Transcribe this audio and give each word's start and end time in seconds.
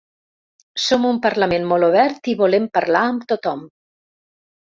Som 0.83 1.03
un 1.09 1.19
parlament 1.25 1.67
molt 1.73 1.87
obert 1.89 2.31
i 2.33 2.35
volem 2.41 2.65
parlar 2.79 3.05
amb 3.11 3.27
tothom. 3.35 3.65